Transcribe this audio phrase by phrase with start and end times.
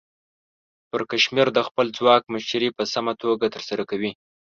[0.89, 4.11] پرکمشر د خپل ځواک مشري په سمه توګه ترسره کوي.